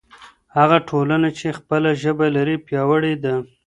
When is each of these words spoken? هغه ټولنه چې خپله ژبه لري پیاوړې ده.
هغه 0.57 0.77
ټولنه 0.89 1.29
چې 1.37 1.57
خپله 1.57 1.89
ژبه 2.01 2.27
لري 2.35 2.55
پیاوړې 2.65 3.13
ده. 3.23 3.35